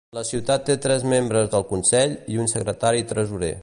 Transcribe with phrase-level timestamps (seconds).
[0.17, 3.57] La ciutat té tres membres del consell i un secretari tresorer.